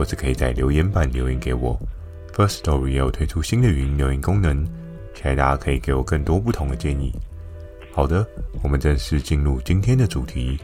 [0.00, 1.78] 或者可以在留言板留言给我。
[2.32, 4.64] First Story 也有推出新的语音留言功能，
[5.14, 7.12] 期待大家可以给我更多不同的建议。
[7.92, 8.26] 好的，
[8.62, 10.58] 我们正式进入今天的主题。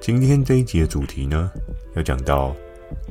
[0.00, 1.50] 今天这一集的主题呢，
[1.96, 2.54] 要讲到。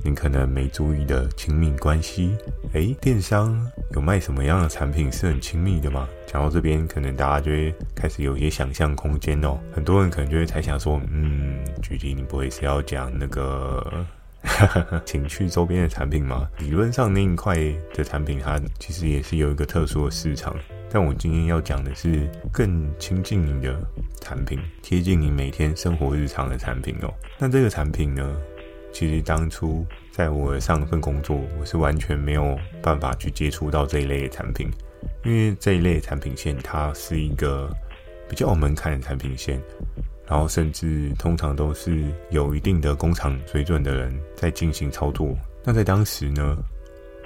[0.02, 2.38] 你可能没注意的亲密关系，
[2.71, 6.07] 诶，电商有卖什么样的产品是很亲密的吗？
[6.26, 9.60] 讲到这边，可能大家就会开始有一些想象空间哦。
[9.73, 11.52] 很多人可能就会猜想说，嗯，
[11.84, 14.04] 具体你不会是要讲那个
[15.05, 16.50] 情趣周边的产品吗？
[16.58, 17.55] 理论上那一块
[17.94, 20.55] 的产品，它其实也是有一个特殊的市场。
[20.90, 23.76] 但我今天要讲的是更亲近你的
[24.22, 27.13] 产品，贴近你每天生活日常的产品哦。
[27.38, 28.35] 那这个产品呢？
[28.91, 34.70] 其实当初在我上一份工作，我是完全没有办法去接触到这一类的产品，
[35.26, 37.76] 因为这一类产品线它是一个
[38.29, 39.60] 比较有门槛的产品线，
[40.27, 45.35] 然后甚至通常都是有一定的工厂水准的人在进行操作。
[45.63, 46.57] 那在当时呢，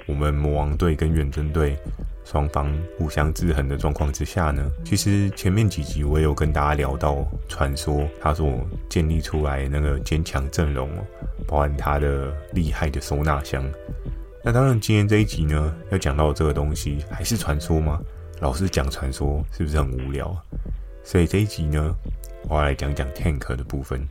[0.06, 1.76] 我们魔王队跟远征队
[2.24, 11.04] 双方互相制衡的状况之下呢，其实前面几集我也有跟大家聊到传说他所建立出来那个坚强阵容哦。
[11.46, 13.64] 包含他的厉害的收纳箱。
[14.44, 17.98] 那当然，今天这一集呢，要讲到这个东西，还是传说吗？
[18.40, 20.36] 老是讲传说，是不是很无聊？
[21.08, 21.96] 所以这一集呢，
[22.50, 24.06] 我要来讲讲 Tank 的部分。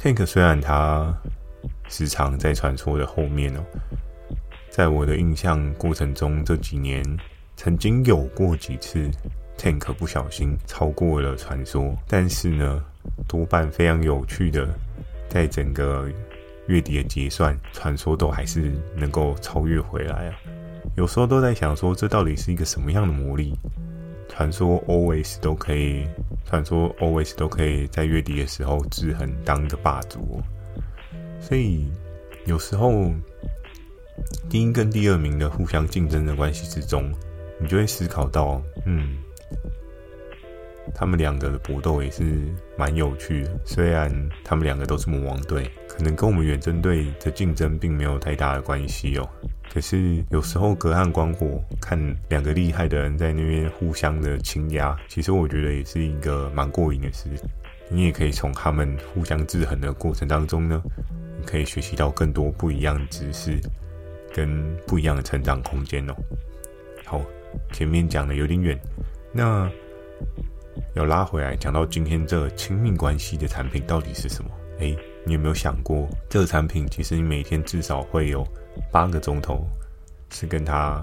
[0.00, 1.12] Tank 虽然它
[1.88, 3.64] 时常在传说的后面哦，
[4.70, 7.04] 在我的印象过程中，这几年
[7.56, 9.10] 曾经有过几次
[9.58, 12.80] Tank 不小心超过了传说，但是呢，
[13.26, 14.68] 多半非常有趣的。
[15.28, 16.08] 在整个
[16.68, 20.38] 月底的结算，传说都还是能够超越回来啊！
[20.96, 23.58] 有时候都在想说，这到底是一个什么样的魔力？
[24.36, 26.04] 传说 always 都可以，
[26.44, 30.42] 传说 always 都可以在月底的时候制衡当个霸主。
[31.40, 31.88] 所以
[32.44, 33.12] 有时候
[34.50, 37.12] 第一跟第二名的互相竞争的关系之中，
[37.60, 39.18] 你就会思考到，嗯。
[40.94, 42.22] 他们两个的搏斗也是
[42.76, 44.10] 蛮有趣的，虽然
[44.42, 49.28] 他们两个都是魔王队，可能跟我们远征队的竞争并没有太大的关系哦。
[49.72, 57.28] 可是有时候隔岸观火，看两个厉害的人在那边互相的倾压，其实我觉得也是一个蛮过瘾的事。
[57.88, 60.82] 你也可以从他们互相制衡的过程当中呢，
[61.46, 63.58] 可以学习到更多不一样的知识，
[64.32, 66.14] 跟不一样的成长空间哦。
[67.04, 67.20] 好，
[67.72, 68.78] 前面讲的有点远，
[69.32, 69.70] 那。
[70.94, 74.50] 要拉回来讲到今天这亲密关系的产品到底是什么？
[74.78, 78.44] 诶，你有没有想过，这个产品其实你每天至少会有
[78.90, 79.64] 八个钟头
[80.30, 81.00] 是跟它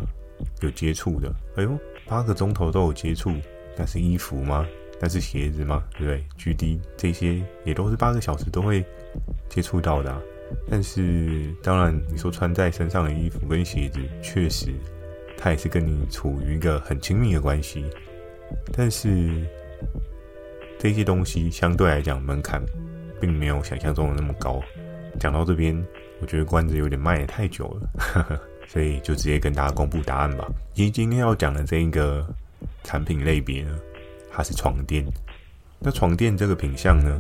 [0.61, 1.33] 有接触的。
[1.55, 3.31] 哎呦，八个钟头都有接触，
[3.77, 4.67] 那是衣服吗？
[4.99, 5.81] 那是鞋子吗？
[5.97, 8.85] 对不对？GD 这些也都是八个小时都会
[9.47, 10.21] 接触到的啊。
[10.69, 14.67] 但是当然，你说穿在身上的衣服跟鞋子，确实
[15.37, 17.85] 它也是跟你处于一个很亲密的关系，
[18.73, 19.47] 但是。
[20.79, 22.61] 这些东西相对来讲门槛
[23.19, 24.61] 并没有想象中的那么高。
[25.19, 25.79] 讲到这边，
[26.21, 30.47] 我觉得关子有点卖得太久了， 所以就直接跟大家公布答案吧。
[30.73, 32.25] 其实今天要讲的这一个
[32.83, 33.77] 产品类别呢，
[34.31, 35.05] 它是床垫。
[35.79, 37.19] 那床垫这个品相呢，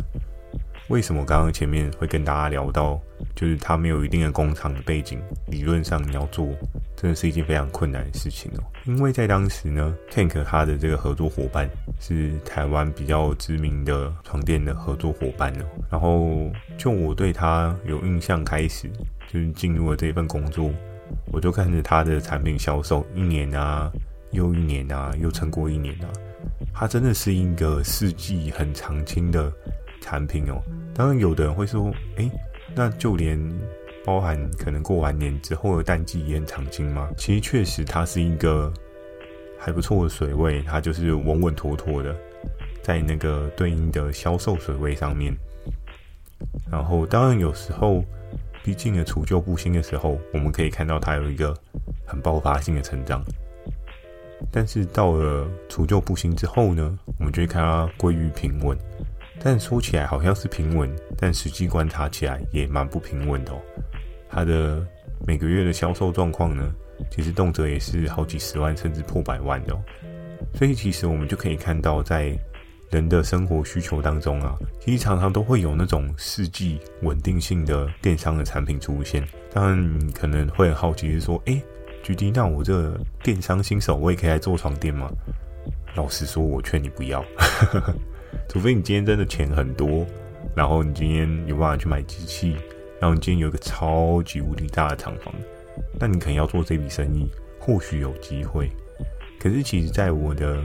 [0.91, 2.99] 为什么刚刚前面会跟大家聊到，
[3.33, 6.49] 就是它没有一定的工厂的背景，理论上你要做。
[6.97, 11.67] 真的是一件非常困难的事情哦，因为在当时呢，Tank 他的这个合作伙伴
[11.99, 15.65] 是台湾比较知名的床垫的合作伙伴哦。
[15.89, 18.87] 然后就我对他有印象开始，
[19.27, 20.69] 就是进入了这份工作，
[21.31, 23.91] 我就看着他的产品销售一年啊，
[24.31, 26.07] 又一年啊，又撑过一年啊，
[26.71, 29.51] 它真的是一个四季很长青的
[30.01, 30.61] 产品哦。
[30.93, 32.29] 当然，有的人会说，哎，
[32.75, 33.39] 那就连。
[34.03, 37.07] 包含可能过完年之后的淡季也很长青吗？
[37.15, 38.73] 其实确实它是一个
[39.59, 42.15] 还不错的水位，它就是稳稳妥妥的
[42.81, 45.31] 在那个对应的销售水位上面。
[46.71, 48.03] 然后当然有时候，
[48.63, 51.55] 毕竟的除旧布新的时候，我们可以看到它有一个
[52.03, 53.23] 很爆发性的成长。
[54.51, 58.75] 但是到了除旧布新之后呢，我们就会看它归于平稳。
[59.43, 63.59] 但说起来好像是平稳，但实际观察起来也蛮不平稳的哦。
[64.29, 64.85] 它的
[65.25, 66.71] 每个月的销售状况呢，
[67.09, 69.81] 其实动辄也是好几十万甚至破百万的哦。
[70.53, 72.37] 所以其实我们就可以看到，在
[72.91, 79.25] 人的生活需求当中啊，其实常常都会有那种世纪稳定性的电商的产品出现。
[79.53, 81.61] 当然，你可能会很好奇，是说，诶
[82.03, 85.09] ，GD，那我这电商新手，我也可以来做床垫吗？
[85.95, 87.23] 老实说，我劝你不要，
[88.47, 90.05] 除非你今天真的钱很多，
[90.55, 92.55] 然后你今天有办法去买机器，
[92.99, 95.33] 然后你今天有一个超级无敌大的厂房，
[95.99, 97.29] 那你可能要做这笔生意，
[97.59, 98.69] 或许有机会。
[99.39, 100.61] 可是，其实在我的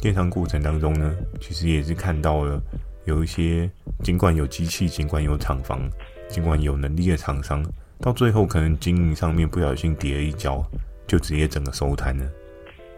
[0.00, 2.60] 电商过程当中呢，其实也是看到了
[3.04, 3.70] 有一些
[4.02, 5.88] 尽管有机器、尽管有厂房、
[6.28, 7.64] 尽管有能力的厂商，
[7.98, 10.62] 到最后可能经营上面不小心跌了一跤，
[11.06, 12.26] 就直接整个收摊了。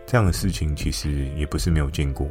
[0.05, 2.29] 这样的事情其实也不是没有见过，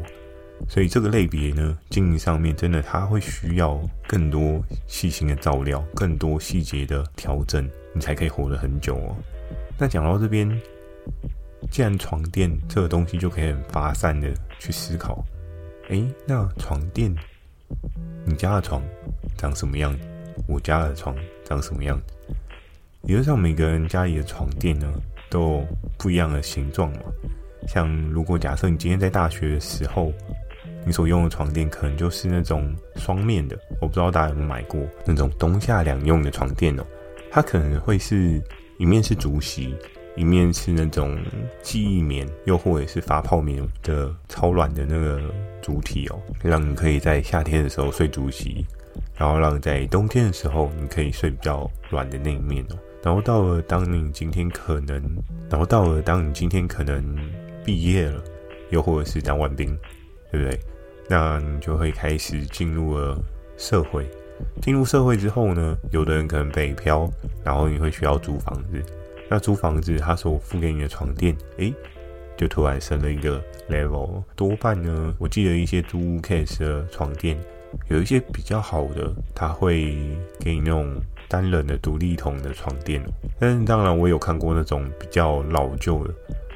[0.69, 9.15] 所以这个类别呢，经营上面真的它会需要更多细心的照料，更多细节的调整，你才可以活得很久哦。
[9.77, 10.49] 那讲到这边。
[11.69, 15.23] 既然床垫这个东西就可以很发散的去思考，
[15.89, 17.15] 诶，那床垫，
[18.25, 18.81] 你家的床
[19.37, 19.95] 长什么样？
[20.47, 21.15] 我家的床
[21.45, 22.01] 长什么样？
[23.03, 24.91] 理论上每个人家里的床垫呢，
[25.29, 25.67] 都有
[25.99, 27.03] 不一样的形状嘛。
[27.67, 30.11] 像如果假设你今天在大学的时候，
[30.85, 36.83] 你所用的床垫可能就是那种双面的，我不知道大家有没有买过那种冬夏两用的床垫哦。
[37.29, 38.41] 它可能会是
[38.77, 39.75] 一面是竹席。
[40.17, 41.17] 一面是那种
[41.61, 45.21] 记忆棉，又或者是发泡棉的超软的那个
[45.61, 48.65] 主体哦，让你可以在夏天的时候睡竹席，
[49.15, 52.75] 然后让在冬天的时候你可以睡比较软的那一面哦。
[53.01, 55.01] 然后到了当你今天可能，
[55.49, 57.17] 然后到了当你今天可能
[57.63, 58.21] 毕业了，
[58.71, 59.73] 又或者是当完兵，
[60.29, 60.59] 对不对？
[61.11, 63.21] 那你就会开始进入了
[63.57, 64.09] 社会。
[64.61, 67.11] 进入社会之后呢，有的人可能北漂，
[67.43, 68.81] 然后你会需要租房子。
[69.29, 71.73] 那租房子，他所付给你的床垫，诶，
[72.37, 74.23] 就突然升了一个 level。
[74.37, 77.37] 多半呢，我记得一些租屋 case 的床垫，
[77.89, 79.93] 有一些比较好的，他会
[80.39, 80.95] 给你那种
[81.27, 83.03] 单人的独立桶的床垫。
[83.37, 86.13] 但当然，我有看过那种比较老旧的，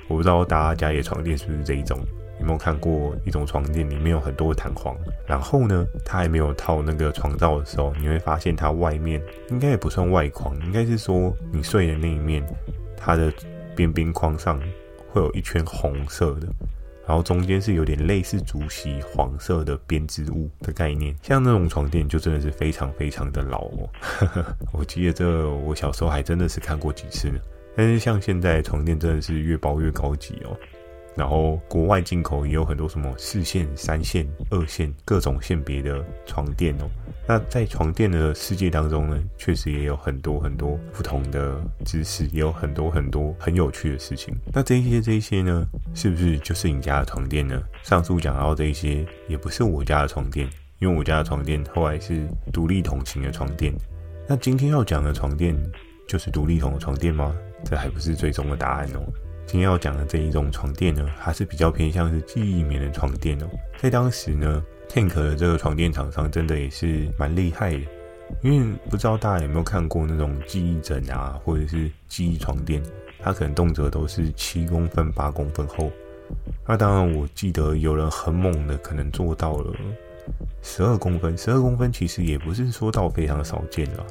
[0.08, 2.00] 我不知道大家家里的床垫是不是这一种。
[2.46, 4.96] 有没有看过一种床垫，里面有很多弹簧，
[5.26, 9.20] 然后呢，它还没有套那个床罩的时候，你会发现它外面
[9.50, 12.46] 应该也不算外框，应该是说你睡的那一面，
[12.96, 13.34] 它的
[13.76, 14.62] 边边框上
[15.12, 16.48] 会有一圈红色的，
[17.08, 21.16] 然后中间是有点类似竹席黄色的编织物的概念。
[21.24, 23.90] 像那种床垫就真的是非常非常的老哦。
[24.72, 27.40] 我记得这我小时候还真的是看过几次呢，
[27.76, 30.56] 但是像现在床垫真的是越包越高级哦。
[31.16, 36.90] 然后国外进口也有很多什么四线、三线、二线各种线别的床垫哦。
[37.28, 44.36] 那在床垫的世界当中呢，确实也有很多很多不同的知识，也有很多很多很有趣的事情。
[44.54, 47.64] 那这些这些呢，是不是就是你家的床垫呢？
[47.82, 50.48] 上述讲到这一些，也不是我家的床垫，
[50.80, 53.74] 因为我家的床垫后来是独立筒型的床垫。
[54.28, 55.56] 那今天要讲的床垫
[56.08, 57.36] 就是独立筒的床垫吗？
[57.64, 59.02] 这还不是最终的答案哦。
[59.48, 63.48] 今天要讲的这一种床垫呢，还是比较偏向是记忆棉的床垫哦。
[63.80, 67.82] 在当时呢，Tank 的这个床垫厂商真的也是蛮厉害的，
[68.42, 72.82] 因为不知道大家有没有看过那种记忆枕啊，或者是记忆床垫，
[73.20, 75.92] 它可能动辄都是七公分、八公分厚。
[76.68, 79.72] 那当然，我记得有人很猛的，可能做到了
[80.62, 81.38] 十二公分。
[81.38, 84.06] 十二公分其实也不是说到非常少见了。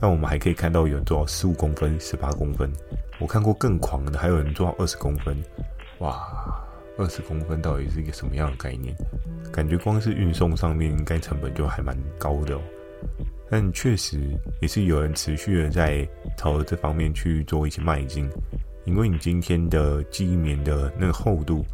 [0.00, 2.70] 那我们还可以看到有人做到十五公分、十八公分。
[3.20, 5.36] 我看过更狂的，还有人做到二十公分，
[6.00, 6.20] 哇，
[6.98, 8.94] 二十公分到底是一个什么样的概念？
[9.52, 12.60] 感觉光是运送上面应该成本就还蛮高的哦。
[13.48, 14.18] 但确实
[14.60, 16.06] 也是有人持续的在
[16.36, 18.28] 朝着这方面去做一些迈进，
[18.84, 21.64] 因为你今天的记忆棉的那个厚度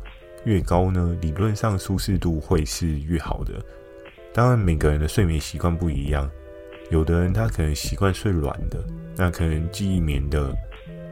[0.44, 3.64] 越高呢，理论上舒适度会是越好的。
[4.32, 6.30] 当然，每个人的睡眠习惯不一样，
[6.90, 8.84] 有的人他可能习惯睡软的，
[9.16, 10.54] 那可能记忆棉的。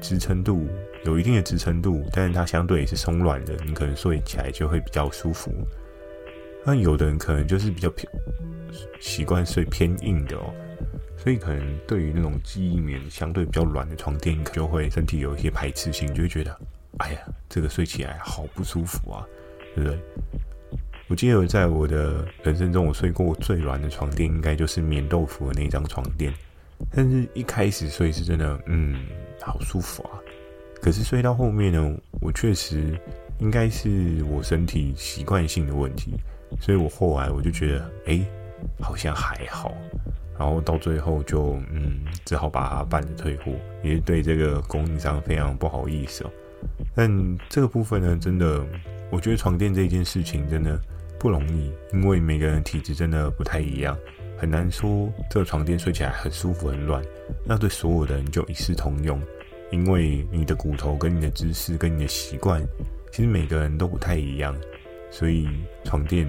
[0.01, 0.65] 支撑度
[1.05, 5.53] 有一定的支撑度，但是它相对也是松软的，你可能睡起来就会比较舒服。
[6.65, 8.09] 那有的人可能就是比较偏
[9.01, 10.55] 习惯睡偏硬的哦，
[11.17, 16.57] 所以可能对于那种记忆棉相对比较软的床垫，就会身体有一些排斥性，就会觉得，
[16.99, 19.27] 哎呀，这个睡起来好不舒服啊，
[19.75, 19.99] 对不对？
[21.09, 26.33] 我记得在我的人生中，我睡过最软的床垫，应该就是眠豆腐的那张床垫。
[26.95, 29.07] 但是一开始睡是真的，嗯，
[29.41, 30.21] 好舒服啊。
[30.83, 32.97] 可是睡到后面呢，我确实
[33.41, 36.12] 应该是我身体习惯性的问题，
[36.61, 38.21] 所以我后来我就觉得，哎，
[38.79, 39.75] 好像还好。
[40.38, 43.50] 然后到最后就嗯，只好把它办了退货，
[43.83, 46.31] 也是对这个供应商非常不好意思哦。
[46.95, 48.65] 但这个部分呢，真的，
[49.11, 50.81] 我觉得床垫这件事情真的
[51.19, 53.99] 不容易，因为每个人体质真的不太一样，
[54.37, 57.03] 很难说这个床垫睡起来很舒服很软，
[57.45, 59.21] 那对所有的人就一视同用，
[59.71, 62.63] 因为你的骨头跟你的姿势跟你的习惯，
[63.13, 64.57] 其实每个人都不太一样，
[65.11, 65.49] 所以
[65.85, 66.27] 床垫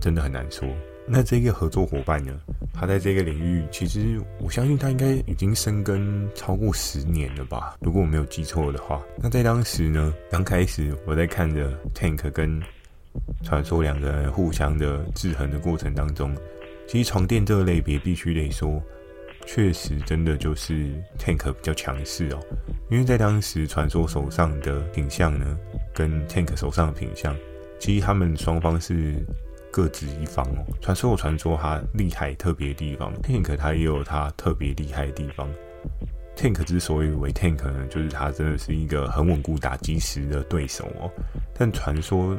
[0.00, 0.66] 真的很难说。
[1.12, 2.32] 那这个合作伙伴呢？
[2.72, 7.76] 他在这个领域，其实我相信他应该已经深耕超过十年了吧？
[7.80, 9.02] 如果我没有记错的话。
[9.16, 12.62] 那在当时呢，刚开始我在看着 Tank 跟
[13.42, 16.34] 传说两个人互相的制衡的过程当中，
[16.86, 18.82] 其实床垫这个类别必须得说，
[19.46, 22.40] 确实真的就是 Tank 比较强势哦。
[22.90, 25.58] 因为在当时传说手上的品相呢，
[25.94, 27.36] 跟 Tank 手上的品相，
[27.78, 29.14] 其实他们双方是。
[29.72, 30.66] 各执一方哦。
[30.80, 35.48] 传说有传说他厉害特别地方，Tank 他也有他特别厉害的地方。
[36.36, 41.08] Tank 之所以为 Tank 呢，就是他真的是一个很稳固打击石的对手哦。
[41.54, 42.36] 但传说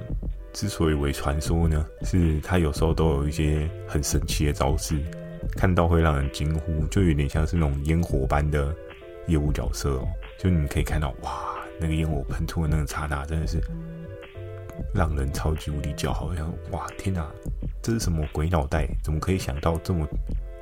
[0.54, 4.98] 之所以为传说呢，是他有时候都有一些很神奇的招式，
[5.56, 8.76] 看到会让人惊呼，就有点像是那种烟火般的
[9.28, 10.08] 业务角色哦。
[10.38, 13.62] 就你可以看到，哇，那个烟火喷出的那个刹那，真的是。
[14.96, 17.30] 让人超级无敌叫好，像哇天哪，
[17.84, 18.88] 这是什么鬼脑袋？
[19.04, 20.08] 怎么可以想到这么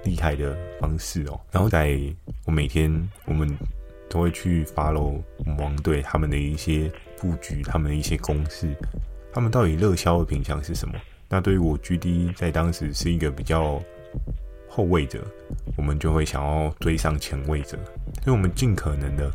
[0.03, 1.39] 厉害的方式哦？
[1.51, 1.97] 然后在
[2.45, 2.91] 我每天
[3.25, 3.49] 我们
[4.09, 5.21] 都会去 follow
[5.57, 8.75] 王队他们的一些布局，他们的一些公式，
[9.31, 10.95] 他们到底热销的品项是什么？
[11.27, 13.81] 那对于我 GD 在当时是一个比较
[14.67, 15.23] 后卫者，
[15.77, 17.77] 我们就会想要追上前卫者，
[18.23, 19.31] 所以我们尽可能的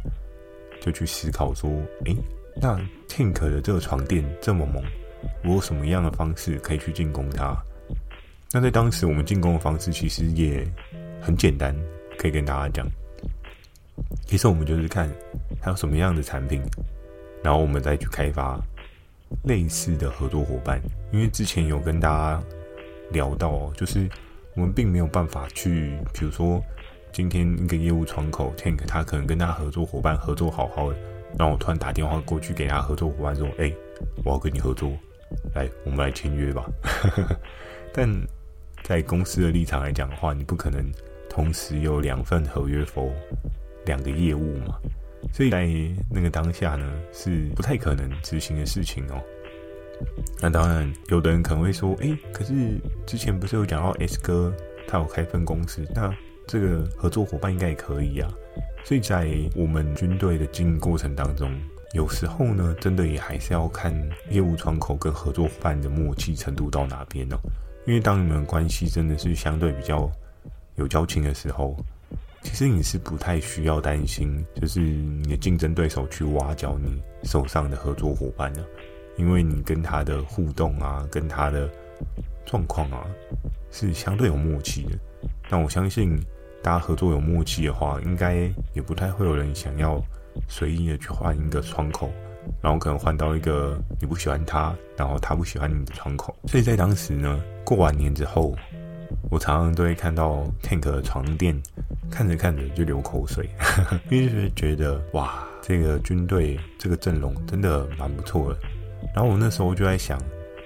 [0.81, 1.71] 就去思考说，
[2.07, 2.17] 诶。
[2.57, 4.81] 那 Tank 的这个床垫这么猛，
[5.43, 7.57] 我有什么样的方式可以去进攻它？
[8.53, 10.65] 那在当时我们进攻的方式其实也
[11.21, 11.75] 很简单，
[12.17, 12.87] 可以跟大家讲。
[14.25, 15.11] 其实我们就是看
[15.61, 16.63] 还有什么样的产品，
[17.43, 18.57] 然后我们再去开发
[19.43, 20.81] 类似的合作伙伴。
[21.13, 22.43] 因为之前有跟大家
[23.11, 24.09] 聊到哦，就是
[24.55, 26.63] 我们并没有办法去，比如说
[27.13, 30.99] 今天一个业务窗口 Tank，他可能跟他合作伙伴合作好好的。
[31.39, 33.73] 然后我突然打电话过去给他合作伙伴说：“哎，
[34.25, 34.93] 我要跟你合作，
[35.55, 36.65] 来，我们来签约吧。”
[37.93, 38.09] 但
[38.85, 40.85] 在公司的立场来讲的话，你不可能
[41.29, 43.11] 同时有两份合约 for
[43.87, 44.79] 两个业务嘛，
[45.33, 45.67] 所以在
[46.11, 49.21] 那个当下呢，是不太可能执行的事情哦。
[50.41, 52.53] 那当然，有的人可能会说：“哎，可是
[53.07, 54.53] 之前不是有讲到 S 哥
[54.89, 56.13] 他有开分公司，那
[56.47, 58.29] 这个合作伙伴应该也可以啊。”
[58.85, 61.51] 所以在我们军队的经营过程当中，
[61.95, 63.95] 有时候呢，真的也还是要看
[64.31, 67.37] 业务窗口跟合作伙伴的默契程度到哪边哦。
[67.87, 70.11] 因为当你们关系真的是相对比较
[70.75, 71.77] 有交情的时候，
[72.45, 78.65] 其实你是不太需要担心，就是你的竞争对手去挖角你手上的合作伙伴的，
[79.17, 81.69] 因为你跟他的互动啊，跟他的
[82.47, 83.05] 状况啊，
[83.73, 84.91] 是相对有默契的。
[85.51, 86.17] 但我相信。
[86.63, 90.03] 大家合作有默契的话，应该也不太会有人想要
[90.49, 92.11] 随意的去换一个窗口，
[92.63, 96.35] 然后可能换到一个你不喜欢他，然后他不喜欢你的窗口。
[96.47, 98.57] 所以在当时呢，过完年之后，
[99.31, 101.61] 我常常都会看到 Tank 的床垫，
[102.11, 103.49] 看着看着就流口水，
[104.11, 108.59] 因为就觉得哇，这个军队这个阵容真的蛮不错的。
[109.15, 110.19] 然后我那时候就在想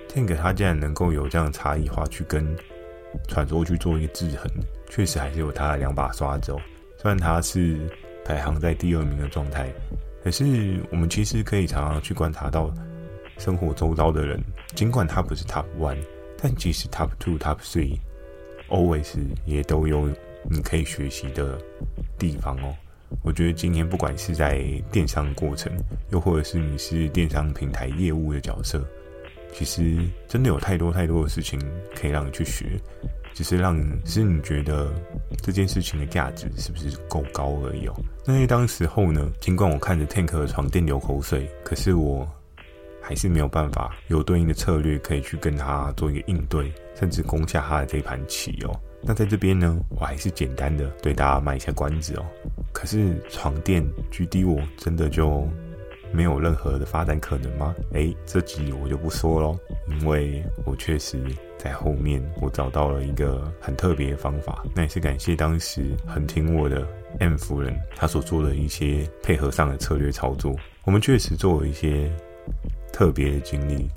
[0.08, 2.46] ，Tank 他竟然能够有这样的差异化去跟
[3.26, 4.50] 传说去做一个制衡。
[4.90, 6.60] 确实还是有他的两把刷子哦，
[6.96, 7.78] 虽然他是
[8.24, 9.70] 排行在第二名的状态，
[10.24, 12.72] 可是我们其实可以常常去观察到
[13.36, 14.42] 生活周遭的人，
[14.74, 15.98] 尽管他不是 Top One，
[16.40, 17.98] 但其实 Top Two、Top Three
[18.68, 20.08] always 也都有
[20.50, 21.58] 你可以学习的
[22.18, 22.74] 地方哦。
[23.22, 25.72] 我觉得今天不管是在电商过程，
[26.10, 28.86] 又或者是你是电商平台业务的角色，
[29.52, 29.96] 其实
[30.26, 31.58] 真的有太多太多的事情
[31.94, 32.78] 可以让你去学。
[33.34, 34.92] 只是让，是你觉得
[35.40, 37.94] 这件事情的价值是不是够高而已哦。
[38.26, 42.28] 那在当时候呢，尽管我看着 Tank 的床垫流口水，可是我
[43.08, 48.80] 还是没有办法有对应的策略可以去跟他做一个应对，甚至攻下他的这盘棋哦。
[49.00, 52.26] 那在这边呢，我还是简单的对大家卖一下关子哦。
[52.70, 55.48] 可是床垫 GD 我真的就
[56.12, 57.74] 没有任何的发展可能吗？
[57.94, 61.18] 诶，这集我就不说咯，因为我确实。
[61.58, 66.86] 在后面，我找到了一个很特别的方法，那也是感谢当时很听我的
[67.18, 70.54] M 夫人，她所做的一些配合上的策略操作。
[70.84, 72.08] 我们确实做了一些
[72.92, 73.88] 特别的经历，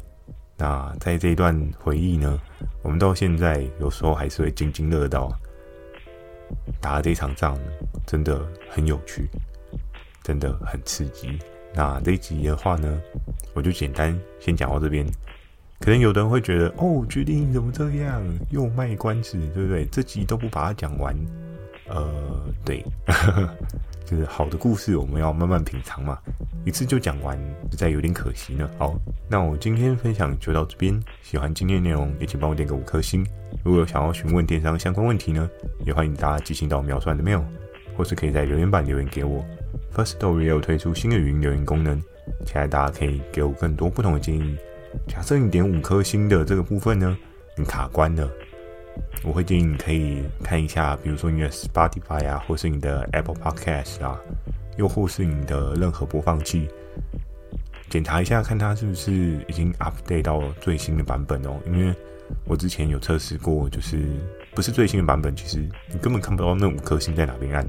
[0.57, 2.39] 那在这一段回忆呢，
[2.81, 5.31] 我们到现在有时候还是会津津乐道。
[6.81, 7.57] 打了这场仗
[8.05, 9.29] 真的很有趣，
[10.21, 11.39] 真的很刺激。
[11.73, 13.01] 那这一集的话呢，
[13.53, 15.05] 我就简单先讲到这边。
[15.79, 18.21] 可能有的人会觉得，哦，决定怎么这样，
[18.51, 19.85] 又卖关子，对不对？
[19.85, 21.15] 这集都不把它讲完，
[21.91, 22.83] 呃，对。
[24.03, 26.19] 就是好的故事，我们要慢慢品尝嘛。
[26.65, 27.37] 一次就讲完，
[27.71, 28.69] 实在有点可惜呢。
[28.77, 28.93] 好，
[29.29, 31.01] 那我今天分享就到这边。
[31.21, 33.25] 喜欢今天内容，也请帮我点个五颗星。
[33.63, 35.49] 如果有想要询问电商相关问题呢，
[35.85, 37.41] 也欢迎大家寄信到描述的 mail，
[37.95, 39.45] 或是可以在留言板留言给我。
[39.95, 41.97] First Story 也有推出新的语音留言功能，
[42.45, 44.57] 期待大家可以给我更多不同的建议。
[45.07, 47.17] 假设你点五颗星的这个部分呢，
[47.55, 48.29] 你卡关了。
[49.23, 54.19] 我会建议你可以看一下，比如说你的 Spotify 啊，或是你的 Apple Podcast 啊，
[54.77, 56.67] 又或是你的任何播放器，
[57.89, 59.11] 检查一下，看它是不是
[59.47, 61.59] 已经 update 到最新的版本哦。
[61.67, 61.93] 因为
[62.45, 64.05] 我之前有测试过，就是
[64.55, 65.59] 不是最新的版本，其实
[65.91, 67.67] 你根本看不到那五颗星在哪边按。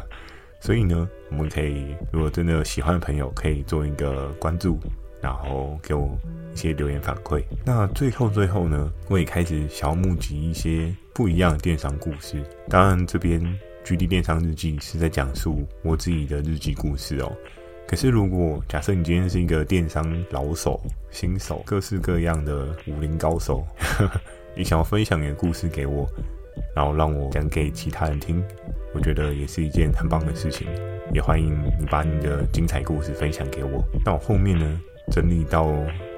[0.60, 4.78] 所以呢，我们可以如果真的喜欢的朋友，可以做一个关注，
[5.22, 6.18] 然后给我。
[6.52, 7.42] 一些留言反馈。
[7.64, 12.44] 那最后最后呢，我也开始想要募集一些不一样的电商故事。
[12.68, 13.40] 当然，这边
[13.86, 17.32] GD 电商日记是在讲述我自己的日记故事哦。
[17.88, 20.78] 可是，如果假设你今天是一个电商老手、
[21.10, 23.66] 新手、各式各样的武林高手，
[24.54, 26.06] 你想要分享你的故事给我，
[26.76, 28.44] 然后让我讲给其他人听，
[28.94, 30.68] 我觉得也是一件很棒的事情。
[31.14, 31.50] 也欢迎
[31.80, 33.82] 你把你的精彩故事分享给我。
[34.04, 34.80] 那我后面呢，
[35.12, 35.70] 整理到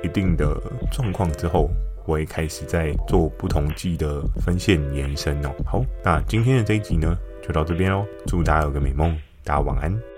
[0.04, 0.56] 一定的
[0.92, 1.68] 状况之后，
[2.06, 5.50] 我也开始在做不同季的分线延伸哦。
[5.66, 8.06] 好，那今天的这一集呢，就到这边喽。
[8.26, 10.13] 祝大家有个美梦，大家晚安。